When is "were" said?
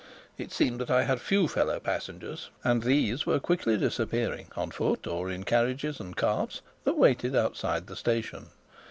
3.27-3.39